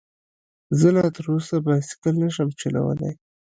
[0.79, 3.11] زه لا تر اوسه بايسکل نشم چلولی